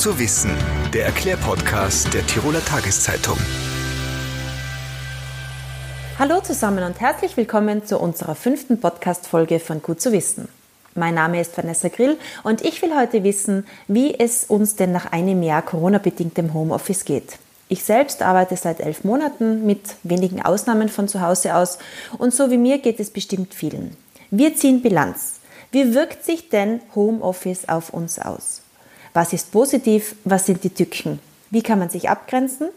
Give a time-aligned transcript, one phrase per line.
[0.00, 0.50] zu wissen,
[0.94, 3.36] der Erklärpodcast der Tiroler Tageszeitung.
[6.18, 10.48] Hallo zusammen und herzlich willkommen zu unserer fünften Podcast-Folge von Gut zu wissen.
[10.94, 15.12] Mein Name ist Vanessa Grill und ich will heute wissen, wie es uns denn nach
[15.12, 17.38] einem Jahr Corona-bedingtem Homeoffice geht.
[17.68, 21.76] Ich selbst arbeite seit elf Monaten mit wenigen Ausnahmen von zu Hause aus
[22.16, 23.94] und so wie mir geht es bestimmt vielen.
[24.30, 25.40] Wir ziehen Bilanz.
[25.72, 28.62] Wie wirkt sich denn Homeoffice auf uns aus?
[29.12, 30.14] Was ist positiv?
[30.24, 31.18] Was sind die Tücken?
[31.50, 32.68] Wie kann man sich abgrenzen?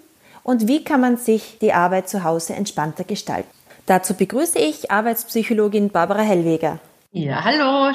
[0.43, 3.49] Und wie kann man sich die Arbeit zu Hause entspannter gestalten?
[3.85, 6.79] Dazu begrüße ich Arbeitspsychologin Barbara Hellweger.
[7.11, 7.93] Ja, hallo.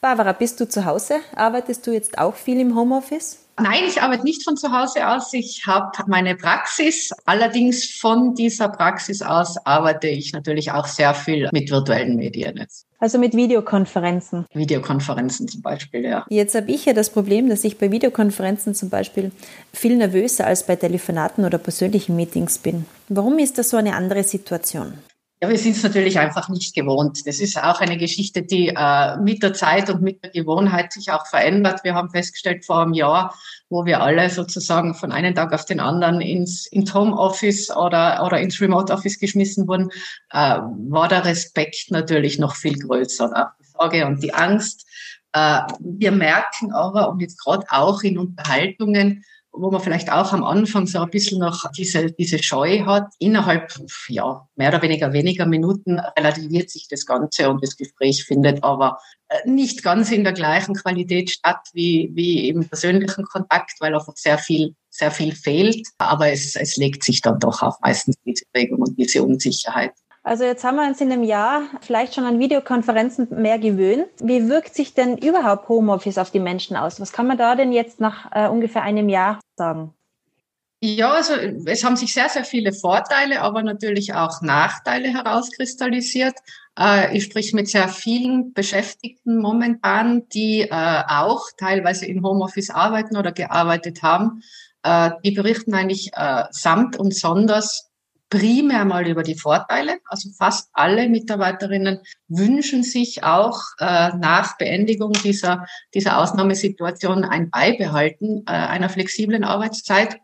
[0.00, 1.16] Barbara, bist du zu Hause?
[1.34, 3.38] Arbeitest du jetzt auch viel im Homeoffice?
[3.58, 5.32] Nein, ich arbeite nicht von zu Hause aus.
[5.32, 7.10] Ich habe meine Praxis.
[7.24, 12.86] Allerdings von dieser Praxis aus arbeite ich natürlich auch sehr viel mit virtuellen Medien jetzt.
[12.98, 14.44] Also mit Videokonferenzen.
[14.52, 16.26] Videokonferenzen zum Beispiel, ja.
[16.28, 19.32] Jetzt habe ich ja das Problem, dass ich bei Videokonferenzen zum Beispiel
[19.72, 22.84] viel nervöser als bei Telefonaten oder persönlichen Meetings bin.
[23.08, 24.98] Warum ist das so eine andere Situation?
[25.42, 27.26] Ja, wir sind es natürlich einfach nicht gewohnt.
[27.26, 31.10] Das ist auch eine Geschichte, die äh, mit der Zeit und mit der Gewohnheit sich
[31.10, 31.84] auch verändert.
[31.84, 33.34] Wir haben festgestellt vor einem Jahr,
[33.68, 38.40] wo wir alle sozusagen von einem Tag auf den anderen ins, ins Homeoffice oder, oder
[38.40, 39.90] ins Remote Office geschmissen wurden,
[40.30, 43.26] äh, war der Respekt natürlich noch viel größer.
[43.26, 44.86] Auch die Sorge und die Angst.
[45.34, 49.22] Äh, wir merken aber, und jetzt gerade auch in Unterhaltungen,
[49.56, 53.08] wo man vielleicht auch am Anfang so ein bisschen noch diese, diese Scheu hat.
[53.18, 53.72] Innerhalb,
[54.08, 58.98] ja, mehr oder weniger weniger Minuten relativiert sich das Ganze und das Gespräch findet aber
[59.28, 64.16] äh, nicht ganz in der gleichen Qualität statt wie, wie im persönlichen Kontakt, weil einfach
[64.16, 65.86] sehr viel, sehr viel fehlt.
[65.98, 69.92] Aber es, es legt sich dann doch auch meistens diese Regung und diese Unsicherheit.
[70.26, 74.08] Also jetzt haben wir uns in einem Jahr vielleicht schon an Videokonferenzen mehr gewöhnt.
[74.18, 77.00] Wie wirkt sich denn überhaupt Homeoffice auf die Menschen aus?
[77.00, 79.94] Was kann man da denn jetzt nach äh, ungefähr einem Jahr sagen?
[80.80, 81.34] Ja, also
[81.66, 86.34] es haben sich sehr, sehr viele Vorteile, aber natürlich auch Nachteile herauskristallisiert.
[86.76, 93.16] Äh, ich spreche mit sehr vielen Beschäftigten momentan, die äh, auch teilweise in Homeoffice arbeiten
[93.16, 94.42] oder gearbeitet haben.
[94.82, 96.10] Äh, die berichten eigentlich
[96.50, 97.92] samt und sonders
[98.28, 99.98] primär mal über die Vorteile.
[100.06, 108.42] Also fast alle Mitarbeiterinnen wünschen sich auch äh, nach Beendigung dieser, dieser Ausnahmesituation ein Beibehalten
[108.46, 110.16] äh, einer flexiblen Arbeitszeit.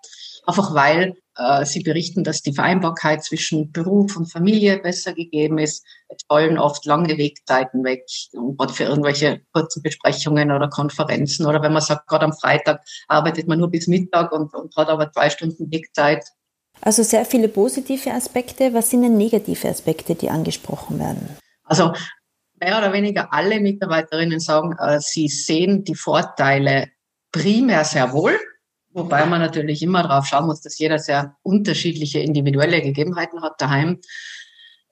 [0.45, 5.87] Einfach weil äh, sie berichten, dass die Vereinbarkeit zwischen Beruf und Familie besser gegeben ist.
[6.09, 11.47] Es fallen oft lange Wegzeiten weg, gerade für irgendwelche kurzen Besprechungen oder Konferenzen.
[11.47, 14.89] Oder wenn man sagt, gerade am Freitag arbeitet man nur bis Mittag und, und hat
[14.89, 16.25] aber zwei Stunden Wegzeit
[16.83, 18.75] also sehr viele positive Aspekte.
[18.75, 21.37] Was sind denn negative Aspekte, die angesprochen werden?
[21.65, 21.93] Also
[22.61, 26.89] mehr oder weniger alle Mitarbeiterinnen sagen, äh, sie sehen die Vorteile
[27.31, 28.39] primär sehr wohl,
[28.91, 34.01] wobei man natürlich immer darauf schauen muss, dass jeder sehr unterschiedliche individuelle Gegebenheiten hat daheim.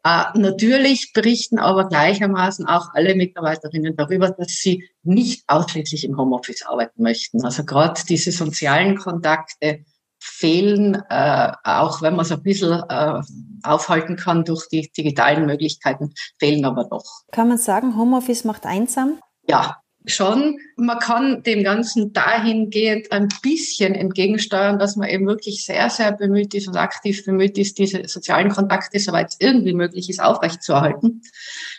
[0.04, 6.62] Äh, natürlich berichten aber gleichermaßen auch alle Mitarbeiterinnen darüber, dass sie nicht ausschließlich im Homeoffice
[6.62, 7.44] arbeiten möchten.
[7.44, 9.84] Also gerade diese sozialen Kontakte,
[10.20, 13.20] fehlen, äh, auch wenn man es ein bisschen äh,
[13.62, 17.04] aufhalten kann durch die digitalen Möglichkeiten, fehlen aber doch.
[17.32, 19.18] Kann man sagen, Homeoffice macht einsam?
[19.48, 20.58] Ja, schon.
[20.76, 26.54] Man kann dem Ganzen dahingehend ein bisschen entgegensteuern, dass man eben wirklich sehr, sehr bemüht
[26.54, 31.22] ist und aktiv bemüht ist, diese sozialen Kontakte, soweit es irgendwie möglich ist, aufrechtzuerhalten.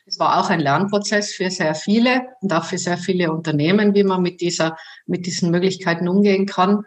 [0.05, 4.03] Es war auch ein Lernprozess für sehr viele und auch für sehr viele Unternehmen, wie
[4.03, 6.83] man mit dieser, mit diesen Möglichkeiten umgehen kann.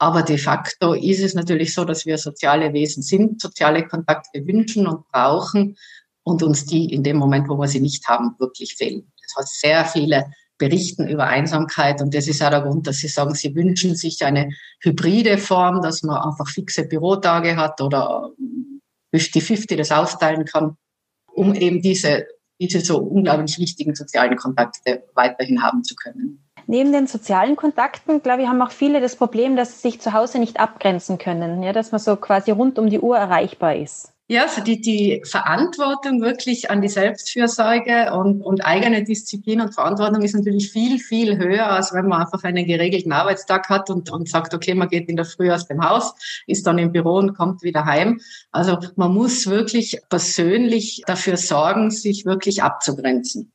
[0.00, 4.86] Aber de facto ist es natürlich so, dass wir soziale Wesen sind, soziale Kontakte wünschen
[4.86, 5.76] und brauchen
[6.22, 9.12] und uns die in dem Moment, wo wir sie nicht haben, wirklich fehlen.
[9.22, 13.08] Das heißt, sehr viele berichten über Einsamkeit und das ist auch der Grund, dass sie
[13.08, 14.50] sagen, sie wünschen sich eine
[14.82, 18.30] hybride Form, dass man einfach fixe Bürotage hat oder
[19.14, 20.76] 50-50 das aufteilen kann,
[21.34, 22.26] um eben diese,
[22.58, 26.42] diese so unglaublich wichtigen sozialen Kontakte weiterhin haben zu können.
[26.66, 30.12] Neben den sozialen Kontakten, glaube ich, haben auch viele das Problem, dass sie sich zu
[30.12, 34.12] Hause nicht abgrenzen können, ja, dass man so quasi rund um die Uhr erreichbar ist.
[34.30, 40.22] Ja, also die, die Verantwortung wirklich an die Selbstfürsorge und, und eigene Disziplin und Verantwortung
[40.22, 44.28] ist natürlich viel, viel höher, als wenn man einfach einen geregelten Arbeitstag hat und, und
[44.28, 46.14] sagt, okay, man geht in der Früh aus dem Haus,
[46.46, 48.20] ist dann im Büro und kommt wieder heim.
[48.52, 53.50] Also man muss wirklich persönlich dafür sorgen, sich wirklich abzugrenzen.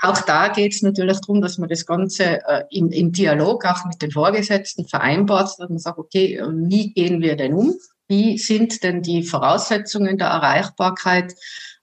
[0.00, 3.84] Auch da geht es natürlich darum, dass man das Ganze äh, im, im Dialog auch
[3.84, 7.74] mit den Vorgesetzten vereinbart, dass man sagt, okay, wie gehen wir denn um?
[8.08, 11.34] wie sind denn die Voraussetzungen der Erreichbarkeit,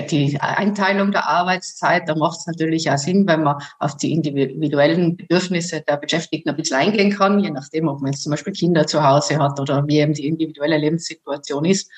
[0.09, 2.09] die Einteilung der Arbeitszeit.
[2.09, 6.55] Da macht es natürlich auch Sinn, wenn man auf die individuellen Bedürfnisse der Beschäftigten ein
[6.55, 9.87] bisschen eingehen kann, je nachdem, ob man jetzt zum Beispiel Kinder zu Hause hat oder
[9.87, 11.91] wie eben die individuelle Lebenssituation ist,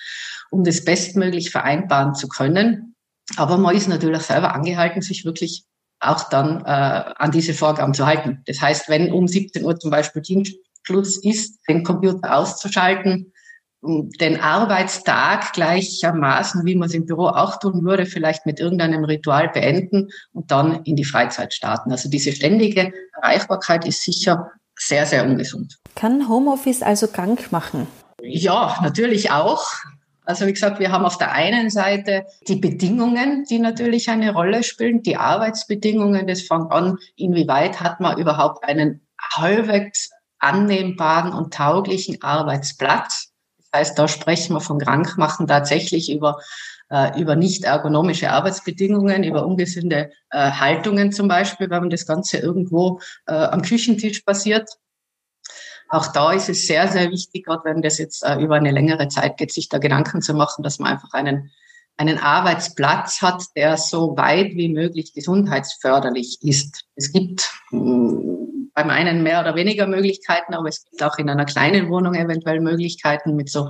[0.52, 2.96] um das bestmöglich vereinbaren zu können.
[3.38, 5.64] Aber man ist natürlich selber angehalten, sich wirklich
[6.00, 8.44] auch dann äh, an diese Vorgaben zu halten.
[8.46, 13.34] Das heißt, wenn um 17 Uhr zum Beispiel Dienstschluss ist, den Computer auszuschalten,
[13.82, 19.50] den Arbeitstag gleichermaßen, wie man es im Büro auch tun würde, vielleicht mit irgendeinem Ritual
[19.50, 21.92] beenden und dann in die Freizeit starten.
[21.92, 22.92] Also diese ständige
[23.22, 25.78] Erreichbarkeit ist sicher sehr, sehr ungesund.
[25.96, 27.88] Kann Homeoffice also krank machen?
[28.22, 29.68] Ja, natürlich auch.
[30.28, 34.62] Also wie gesagt, wir haben auf der einen Seite die Bedingungen, die natürlich eine Rolle
[34.62, 36.28] spielen, die Arbeitsbedingungen.
[36.28, 39.08] Das fängt an, inwieweit hat man überhaupt einen
[39.38, 43.32] halbwegs annehmbaren und tauglichen Arbeitsplatz.
[43.58, 46.42] Das heißt, da sprechen wir von Krankmachen tatsächlich über
[46.90, 53.00] äh, über nicht ergonomische Arbeitsbedingungen, über ungesunde äh, Haltungen zum Beispiel, wenn das Ganze irgendwo
[53.28, 54.70] äh, am Küchentisch passiert.
[55.90, 59.08] Auch da ist es sehr, sehr wichtig, gerade wenn das jetzt äh, über eine längere
[59.08, 61.52] Zeit geht, sich da Gedanken zu machen, dass man einfach einen,
[61.96, 66.84] einen Arbeitsplatz hat, der so weit wie möglich gesundheitsförderlich ist.
[66.96, 71.46] Es gibt hm, beim einen mehr oder weniger Möglichkeiten, aber es gibt auch in einer
[71.46, 73.70] kleinen Wohnung eventuell Möglichkeiten mit so,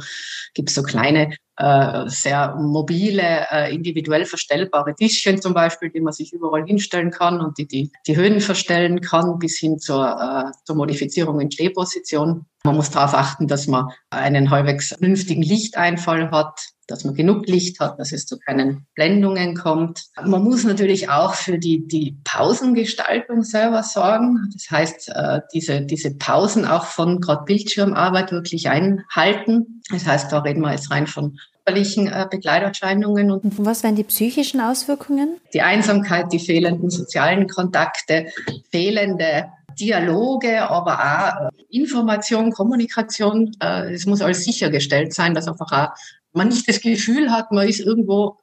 [0.54, 6.32] gibt so kleine äh, sehr mobile, äh, individuell verstellbare Tischchen zum Beispiel, die man sich
[6.32, 10.76] überall hinstellen kann und die die, die Höhen verstellen kann, bis hin zur, äh, zur
[10.76, 12.46] Modifizierung in Stehposition.
[12.64, 17.80] Man muss darauf achten, dass man einen halbwegs vernünftigen Lichteinfall hat, dass man genug Licht
[17.80, 20.04] hat, dass es zu keinen Blendungen kommt.
[20.24, 24.50] Man muss natürlich auch für die, die Pausengestaltung selber sorgen.
[24.54, 29.77] Das heißt, äh, diese, diese Pausen auch von gerade Bildschirmarbeit wirklich einhalten.
[29.92, 33.32] Das heißt, da reden wir jetzt rein von körperlichen äh, Begleiterscheinungen.
[33.32, 35.38] Und was wären die psychischen Auswirkungen?
[35.54, 38.28] Die Einsamkeit, die fehlenden sozialen Kontakte,
[38.72, 39.46] fehlende
[39.80, 43.52] Dialoge, aber auch äh, Information, Kommunikation.
[43.60, 45.90] Es muss alles sichergestellt sein, dass einfach auch
[46.34, 48.38] man nicht das Gefühl hat, man ist irgendwo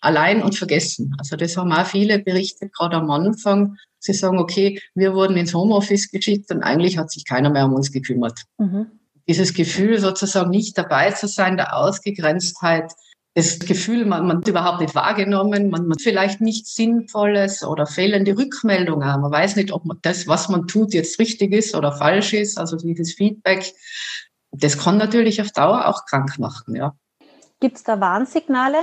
[0.00, 1.14] allein und vergessen.
[1.18, 3.76] Also das haben auch viele berichtet, gerade am Anfang.
[3.98, 7.74] Sie sagen, okay, wir wurden ins Homeoffice geschickt und eigentlich hat sich keiner mehr um
[7.74, 8.40] uns gekümmert.
[8.58, 8.86] Mhm.
[9.28, 12.92] Dieses Gefühl sozusagen nicht dabei zu sein, der Ausgegrenztheit,
[13.34, 19.20] das Gefühl, man, man überhaupt nicht wahrgenommen, man, man vielleicht nichts Sinnvolles oder fehlende Rückmeldungen.
[19.20, 22.58] Man weiß nicht, ob man das, was man tut, jetzt richtig ist oder falsch ist.
[22.58, 23.72] Also dieses Feedback,
[24.50, 26.94] das kann natürlich auf Dauer auch krank machen, ja.
[27.60, 28.78] Gibt es da Warnsignale?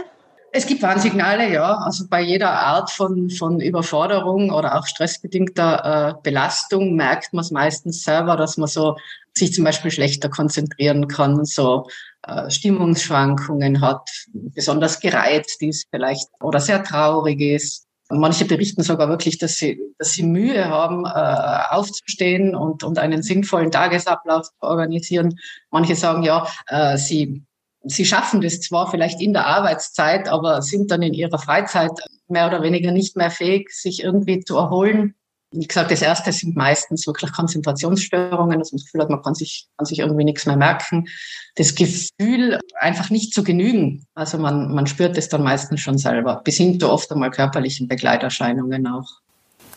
[0.53, 1.77] Es gibt Warnsignale, ja.
[1.79, 7.51] Also bei jeder Art von, von Überforderung oder auch stressbedingter äh, Belastung merkt man es
[7.51, 8.95] meistens selber, dass man so
[9.37, 11.87] sich zum Beispiel schlechter konzentrieren kann, so
[12.23, 17.85] äh, Stimmungsschwankungen hat, besonders gereizt ist vielleicht oder sehr traurig ist.
[18.09, 23.21] Manche berichten sogar wirklich, dass sie, dass sie Mühe haben, äh, aufzustehen und, und einen
[23.21, 25.37] sinnvollen Tagesablauf zu organisieren.
[25.71, 27.43] Manche sagen ja, äh, sie
[27.89, 31.91] Sie schaffen das zwar vielleicht in der Arbeitszeit, aber sind dann in ihrer Freizeit
[32.27, 35.15] mehr oder weniger nicht mehr fähig, sich irgendwie zu erholen.
[35.51, 39.33] Wie gesagt, das erste sind meistens wirklich Konzentrationsstörungen, dass man das Gefühl hat, man kann
[39.33, 41.07] sich, kann sich irgendwie nichts mehr merken.
[41.55, 44.05] Das Gefühl, einfach nicht zu genügen.
[44.13, 47.87] Also man, man spürt es dann meistens schon selber, bis hin zu oft einmal körperlichen
[47.87, 49.07] Begleiterscheinungen auch.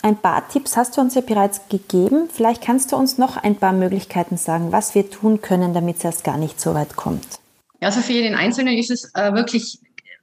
[0.02, 2.28] Ein paar Tipps hast du uns ja bereits gegeben.
[2.32, 6.04] Vielleicht kannst du uns noch ein paar Möglichkeiten sagen, was wir tun können, damit es
[6.04, 7.38] erst gar nicht so weit kommt.
[7.80, 9.78] Ja, also für jeden Einzelnen ist es äh, wirklich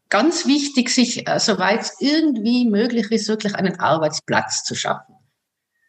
[0.10, 5.17] ganz wichtig, sich, äh, soweit es irgendwie möglich ist, wirklich einen Arbeitsplatz zu schaffen.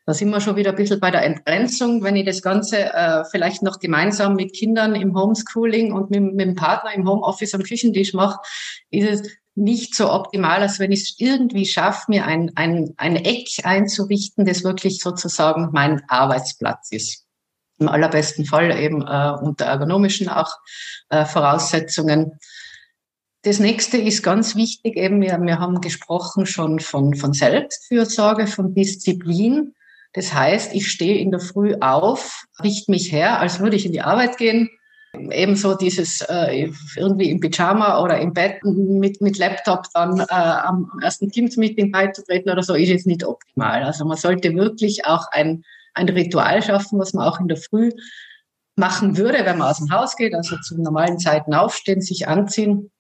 [0.09, 2.03] Da sind wir schon wieder ein bisschen bei der Entgrenzung.
[2.03, 6.47] Wenn ich das Ganze äh, vielleicht noch gemeinsam mit Kindern im Homeschooling und mit, mit
[6.47, 8.39] dem Partner im Homeoffice am Küchentisch mache,
[8.91, 13.17] ist es nicht so optimal, als wenn ich es irgendwie schaffe, mir ein, ein, ein
[13.17, 17.27] Eck einzurichten, das wirklich sozusagen mein Arbeitsplatz ist
[17.79, 20.55] im allerbesten Fall eben äh, unter ergonomischen auch
[21.11, 22.39] äh, Voraussetzungen.
[23.43, 28.73] Das nächste ist ganz wichtig, eben wir, wir haben gesprochen schon von, von Selbstfürsorge, von
[28.73, 29.75] Disziplin.
[30.13, 33.93] Das heißt, ich stehe in der Früh auf, richte mich her, als würde ich in
[33.93, 34.71] die Arbeit gehen.
[35.31, 40.91] Ebenso dieses äh, irgendwie im Pyjama oder im Bett mit, mit Laptop dann äh, am
[41.03, 43.83] ersten Teams-Meeting beizutreten oder so, ist jetzt nicht optimal.
[43.83, 45.65] Also man sollte wirklich auch ein
[45.99, 47.91] ein Ritual schaffen, was man auch in der Früh
[48.77, 52.91] machen würde, wenn man aus dem Haus geht, also zu normalen Zeiten aufstehen, sich anziehen,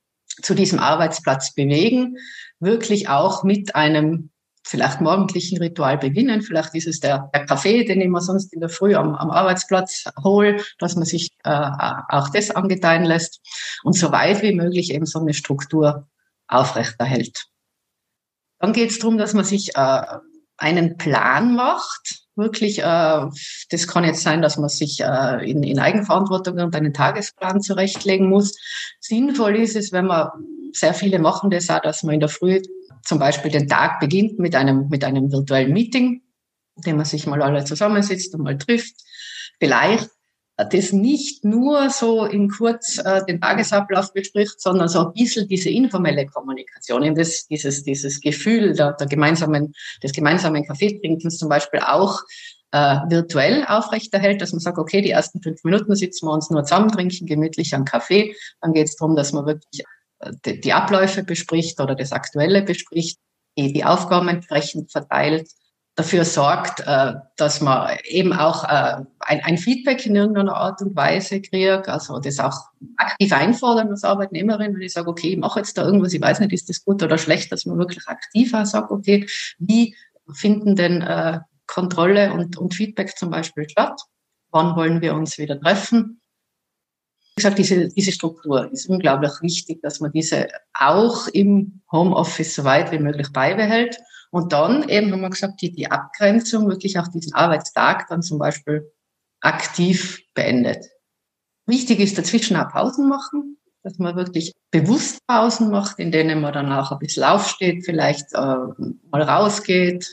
[0.43, 2.17] zu diesem Arbeitsplatz bewegen,
[2.61, 4.31] wirklich auch mit einem
[4.69, 6.43] vielleicht morgendlichen Ritual beginnen.
[6.43, 9.31] Vielleicht ist es der, der Kaffee, den ich mir sonst in der Früh am, am
[9.31, 11.71] Arbeitsplatz hole, dass man sich äh,
[12.09, 13.41] auch das angedeihen lässt
[13.83, 16.07] und so weit wie möglich eben so eine Struktur
[16.49, 17.47] aufrechterhält.
[18.59, 20.03] Dann geht es darum, dass man sich äh,
[20.59, 22.25] einen Plan macht.
[22.37, 23.27] Wirklich, äh,
[23.71, 28.29] das kann jetzt sein, dass man sich äh, in, in Eigenverantwortung und einen Tagesplan zurechtlegen
[28.29, 28.55] muss.
[29.01, 30.29] Sinnvoll ist es, wenn man
[30.73, 32.61] sehr viele machen das auch, dass man in der Früh
[33.05, 36.23] zum Beispiel den Tag beginnt mit einem, mit einem virtuellen Meeting,
[36.77, 38.95] in dem man sich mal alle zusammensitzt und mal trifft.
[39.59, 40.11] Vielleicht
[40.71, 45.71] das nicht nur so in kurz äh, den Tagesablauf bespricht, sondern so ein bisschen diese
[45.71, 51.79] informelle Kommunikation, eben das, dieses, dieses Gefühl der, der gemeinsamen, des gemeinsamen Kaffeetrinkens zum Beispiel
[51.81, 52.23] auch
[52.73, 56.65] äh, virtuell aufrechterhält, dass man sagt, okay, die ersten fünf Minuten sitzen wir uns nur
[56.65, 58.35] zusammen, trinken gemütlich einen Kaffee.
[58.61, 59.85] Dann geht es darum, dass man wirklich
[60.45, 63.19] die, die Abläufe bespricht oder das Aktuelle bespricht,
[63.57, 65.49] die, die Aufgaben entsprechend verteilt
[65.99, 70.95] dafür sorgt, äh, dass man eben auch äh, ein, ein, Feedback in irgendeiner Art und
[70.95, 72.57] Weise kriegt, also das auch
[72.97, 76.39] aktiv einfordern als Arbeitnehmerin, wenn ich sage, okay, ich mache jetzt da irgendwas, ich weiß
[76.39, 79.27] nicht, ist das gut oder schlecht, dass man wirklich aktiv auch sagt, okay,
[79.59, 79.97] wie
[80.33, 84.01] finden denn äh, Kontrolle und, und Feedback zum Beispiel statt?
[84.53, 86.18] Wann wollen wir uns wieder treffen?
[87.39, 92.93] Gesagt, diese, diese Struktur ist unglaublich wichtig, dass man diese auch im Homeoffice so weit
[92.93, 93.99] wie möglich beibehält
[94.31, 98.39] und dann eben haben wir gesagt, die, die Abgrenzung wirklich auch diesen Arbeitstag dann zum
[98.39, 98.91] Beispiel
[99.41, 100.85] aktiv beendet.
[101.67, 106.53] Wichtig ist dazwischen auch Pausen machen, dass man wirklich bewusst Pausen macht, in denen man
[106.53, 108.57] dann auch ein bisschen aufsteht, vielleicht äh,
[109.11, 110.13] mal rausgeht,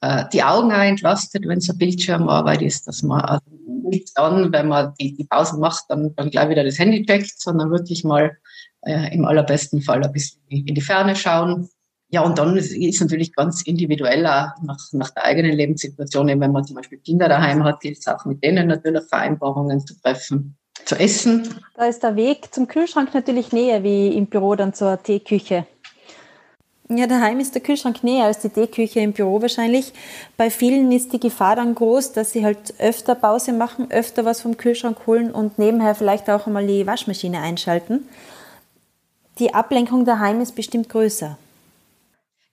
[0.00, 4.68] äh, die Augen entlastet, wenn es eine Bildschirmarbeit ist, dass man also nicht dann, wenn
[4.68, 8.36] man die, die Pausen macht, dann, dann gleich wieder das Handy checkt, sondern wirklich mal
[8.82, 11.68] äh, im allerbesten Fall ein bisschen in die Ferne schauen,
[12.08, 16.52] ja, und dann ist, ist natürlich ganz individuell auch nach, nach der eigenen Lebenssituation, wenn
[16.52, 20.56] man zum Beispiel Kinder daheim hat, gilt es auch mit denen natürlich Vereinbarungen zu treffen,
[20.84, 21.48] zu essen.
[21.74, 25.66] Da ist der Weg zum Kühlschrank natürlich näher wie im Büro dann zur Teeküche.
[26.88, 29.92] Ja, daheim ist der Kühlschrank näher als die Teeküche im Büro wahrscheinlich.
[30.36, 34.40] Bei vielen ist die Gefahr dann groß, dass sie halt öfter Pause machen, öfter was
[34.40, 38.06] vom Kühlschrank holen und nebenher vielleicht auch einmal die Waschmaschine einschalten.
[39.38, 41.36] Die Ablenkung daheim ist bestimmt größer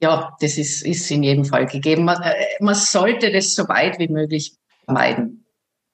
[0.04, 2.04] ja, das ist, ist in jedem Fall gegeben.
[2.04, 5.33] Man, äh, man sollte das so weit wie möglich vermeiden.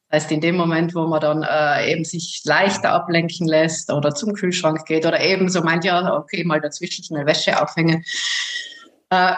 [0.10, 4.16] Das heißt, in dem Moment, wo man dann äh, eben sich leichter ablenken lässt oder
[4.16, 8.04] zum Kühlschrank geht oder eben so meint, ja, okay, mal dazwischen schnell Wäsche aufhängen,
[9.12, 9.36] äh,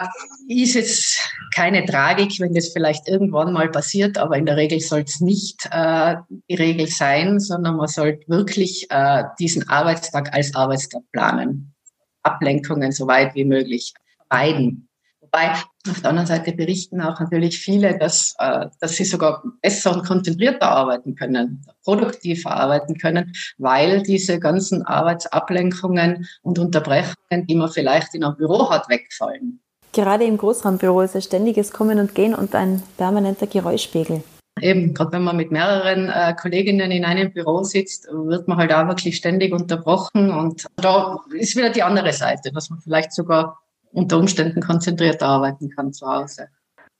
[0.48, 5.00] ist jetzt keine Tragik, wenn das vielleicht irgendwann mal passiert, aber in der Regel soll
[5.00, 6.16] es nicht äh,
[6.48, 11.74] die Regel sein, sondern man sollte wirklich äh, diesen Arbeitstag als Arbeitstag planen.
[12.22, 13.94] Ablenkungen so weit wie möglich
[14.28, 14.88] beiden.
[15.34, 15.52] Wobei
[15.88, 20.06] auf der anderen Seite berichten auch natürlich viele, dass, äh, dass sie sogar besser und
[20.06, 28.14] konzentrierter arbeiten können, produktiver arbeiten können, weil diese ganzen Arbeitsablenkungen und Unterbrechungen, die man vielleicht
[28.14, 29.60] in einem Büro hat, wegfallen.
[29.92, 34.22] Gerade im Großraumbüro ist ein ständiges Kommen und Gehen und ein permanenter Geräuschpegel.
[34.60, 38.72] Eben, gerade wenn man mit mehreren äh, Kolleginnen in einem Büro sitzt, wird man halt
[38.72, 40.30] auch wirklich ständig unterbrochen.
[40.30, 45.70] Und da ist wieder die andere Seite, dass man vielleicht sogar unter Umständen konzentriert arbeiten
[45.70, 46.48] kann zu Hause.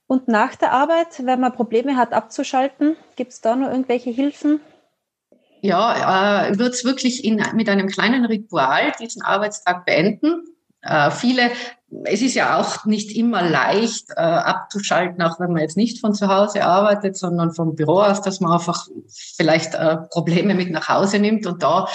[0.06, 4.60] Und nach der Arbeit, wenn man Probleme hat abzuschalten, gibt es da noch irgendwelche Hilfen?
[5.62, 10.44] Ja, äh, wird es wirklich in, mit einem kleinen Ritual diesen Arbeitstag beenden.
[10.82, 11.52] Äh, viele,
[12.04, 16.14] es ist ja auch nicht immer leicht äh, abzuschalten, auch wenn man jetzt nicht von
[16.14, 18.88] zu Hause arbeitet, sondern vom Büro aus, dass man einfach
[19.36, 21.46] vielleicht äh, Probleme mit nach Hause nimmt.
[21.46, 21.88] Und da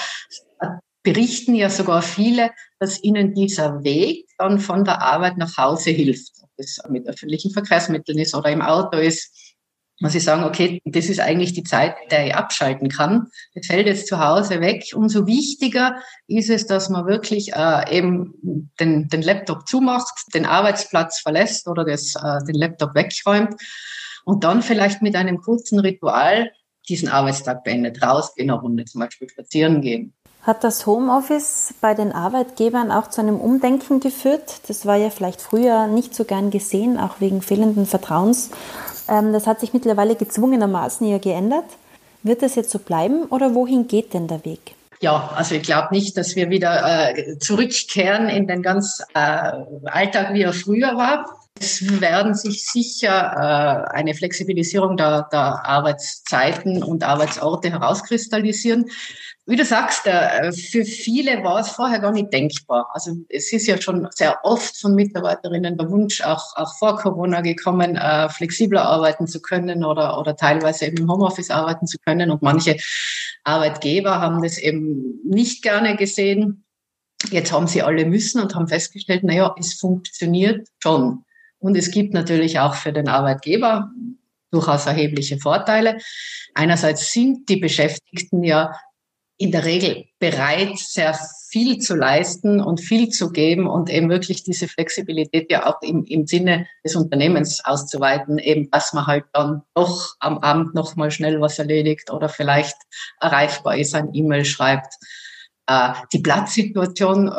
[1.07, 6.33] berichten ja sogar viele, dass ihnen dieser Weg dann von der Arbeit nach Hause hilft.
[6.41, 9.55] Ob es mit öffentlichen Verkehrsmitteln ist oder im Auto ist.
[10.01, 13.27] Und sie sagen, okay, das ist eigentlich die Zeit, in der ich abschalten kann.
[13.55, 14.83] Das fällt jetzt zu Hause weg.
[14.93, 15.95] Umso wichtiger
[16.27, 21.85] ist es, dass man wirklich äh, eben den, den Laptop zumacht, den Arbeitsplatz verlässt oder
[21.85, 23.55] das, äh, den Laptop wegräumt
[24.25, 26.51] und dann vielleicht mit einem kurzen Ritual
[26.89, 30.13] diesen Arbeitstag beendet, rausgehen, eine Runde zum Beispiel spazieren gehen
[30.47, 34.61] hat das Homeoffice bei den Arbeitgebern auch zu einem Umdenken geführt?
[34.69, 38.49] Das war ja vielleicht früher nicht so gern gesehen, auch wegen fehlenden Vertrauens.
[39.09, 41.65] Ähm, das hat sich mittlerweile gezwungenermaßen ja geändert.
[42.23, 44.75] Wird das jetzt so bleiben oder wohin geht denn der Weg?
[45.01, 49.51] Ja, also ich glaube nicht, dass wir wieder äh, zurückkehren in den ganz äh,
[49.85, 51.25] Alltag, wie er früher war.
[51.59, 58.89] Es werden sich sicher äh, eine Flexibilisierung der, der Arbeitszeiten und Arbeitsorte herauskristallisieren.
[59.49, 62.89] Wie du sagst, äh, für viele war es vorher gar nicht denkbar.
[62.91, 67.39] Also es ist ja schon sehr oft von Mitarbeiterinnen der Wunsch, auch, auch vor Corona
[67.39, 72.29] gekommen, äh, flexibler arbeiten zu können oder, oder teilweise eben im Homeoffice arbeiten zu können.
[72.29, 72.75] Und manche
[73.45, 76.65] Arbeitgeber haben das eben nicht gerne gesehen.
[77.31, 81.23] Jetzt haben sie alle müssen und haben festgestellt, naja, es funktioniert schon.
[81.59, 83.91] Und es gibt natürlich auch für den Arbeitgeber
[84.51, 85.99] durchaus erhebliche Vorteile.
[86.53, 88.73] Einerseits sind die Beschäftigten ja
[89.37, 91.17] in der Regel bereit, sehr
[91.49, 96.03] viel zu leisten und viel zu geben und eben wirklich diese Flexibilität ja auch im,
[96.05, 101.11] im Sinne des Unternehmens auszuweiten, eben, dass man halt dann doch am Abend noch mal
[101.11, 102.75] schnell was erledigt oder vielleicht
[103.21, 104.95] erreichbar ist, ein E-Mail schreibt.
[105.67, 107.31] Äh, die Platzsituation äh,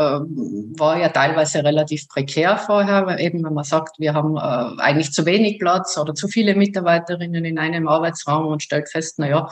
[0.79, 5.13] war ja teilweise relativ prekär vorher, weil eben wenn man sagt, wir haben äh, eigentlich
[5.13, 9.49] zu wenig Platz oder zu viele Mitarbeiterinnen in einem Arbeitsraum und stellt fest, na ja,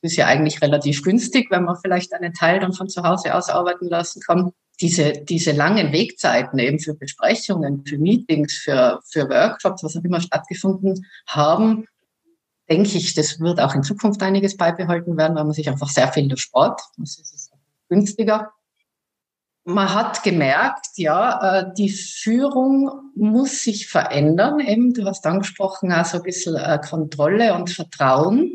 [0.00, 3.48] ist ja eigentlich relativ günstig, wenn man vielleicht einen Teil dann von zu Hause aus
[3.48, 4.52] arbeiten lassen kann.
[4.80, 10.20] Diese, diese langen Wegzeiten eben für Besprechungen, für Meetings, für, für Workshops, was auch immer
[10.20, 11.86] stattgefunden haben,
[12.70, 16.12] denke ich, das wird auch in Zukunft einiges beibehalten werden, weil man sich einfach sehr
[16.12, 16.80] viel Sport.
[16.96, 17.50] Das ist
[17.88, 18.52] günstiger.
[19.64, 24.60] Man hat gemerkt, ja, äh, die Führung muss sich verändern.
[24.60, 28.52] Eben, du hast angesprochen, also ein bisschen äh, Kontrolle und Vertrauen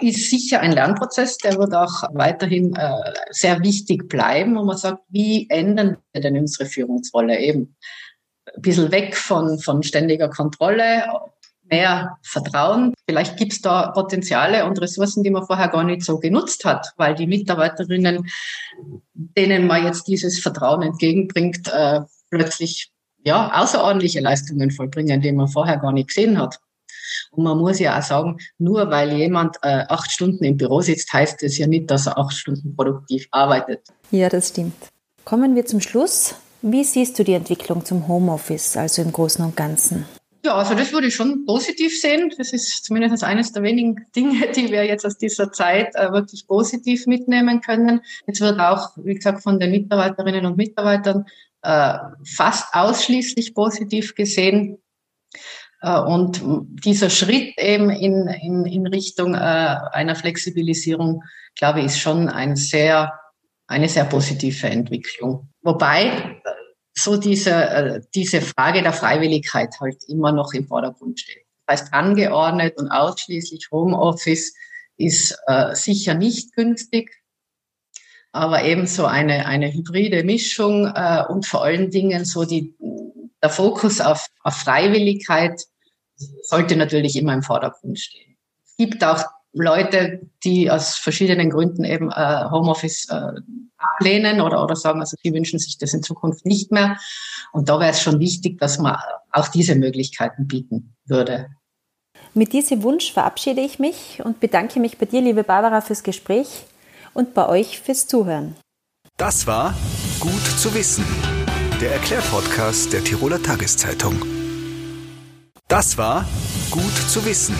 [0.00, 4.56] ist sicher ein Lernprozess, der wird auch weiterhin äh, sehr wichtig bleiben.
[4.56, 7.76] Und man sagt, wie ändern wir denn unsere Führungsrolle eben?
[8.54, 11.04] Ein bisschen weg von, von ständiger Kontrolle,
[11.70, 12.94] mehr Vertrauen.
[13.08, 16.92] Vielleicht gibt es da Potenziale und Ressourcen, die man vorher gar nicht so genutzt hat,
[16.96, 18.28] weil die Mitarbeiterinnen,
[19.14, 22.90] denen man jetzt dieses Vertrauen entgegenbringt, äh, plötzlich
[23.24, 26.58] ja außerordentliche Leistungen vollbringen, die man vorher gar nicht gesehen hat.
[27.30, 31.12] Und man muss ja auch sagen, nur weil jemand äh, acht Stunden im Büro sitzt,
[31.12, 33.88] heißt es ja nicht, dass er acht Stunden produktiv arbeitet.
[34.10, 34.74] Ja, das stimmt.
[35.24, 36.34] Kommen wir zum Schluss.
[36.62, 40.04] Wie siehst du die Entwicklung zum Homeoffice, also im Großen und Ganzen?
[40.44, 42.32] Ja, also das würde ich schon positiv sehen.
[42.36, 46.46] Das ist zumindest eines der wenigen Dinge, die wir jetzt aus dieser Zeit äh, wirklich
[46.46, 48.00] positiv mitnehmen können.
[48.26, 51.26] Jetzt wird auch, wie gesagt, von den Mitarbeiterinnen und Mitarbeitern
[51.62, 54.78] äh, fast ausschließlich positiv gesehen.
[55.82, 56.40] Äh, und
[56.84, 61.22] dieser Schritt eben in, in, in Richtung äh, einer Flexibilisierung,
[61.56, 63.12] glaube ich, ist schon ein sehr,
[63.66, 65.48] eine sehr positive Entwicklung.
[65.62, 66.40] Wobei
[66.94, 71.44] so diese, äh, diese Frage der Freiwilligkeit halt immer noch im Vordergrund steht.
[71.66, 74.54] Das heißt, angeordnet und ausschließlich Homeoffice
[74.96, 77.22] ist äh, sicher nicht günstig,
[78.30, 82.74] aber ebenso eine, eine hybride Mischung äh, und vor allen Dingen so die,
[83.42, 85.62] der Fokus auf, auf Freiwilligkeit
[86.16, 88.36] sollte natürlich immer im Vordergrund stehen.
[88.64, 93.32] Es gibt auch Leute, die aus verschiedenen Gründen eben äh, Homeoffice äh,
[93.76, 96.98] ablehnen oder, oder sagen, also sie wünschen sich das in Zukunft nicht mehr.
[97.52, 98.96] Und da wäre es schon wichtig, dass man
[99.30, 101.48] auch diese Möglichkeiten bieten würde.
[102.34, 106.64] Mit diesem Wunsch verabschiede ich mich und bedanke mich bei dir, liebe Barbara, fürs Gespräch
[107.12, 108.56] und bei euch fürs Zuhören.
[109.18, 109.74] Das war
[110.22, 111.04] Gut zu wissen,
[111.80, 114.41] der Erklärpodcast der Tiroler Tageszeitung.
[115.72, 116.26] Das war
[116.70, 117.56] Gut zu wissen,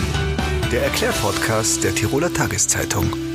[0.71, 3.32] der Erklärpodcast der Tiroler Tageszeitung.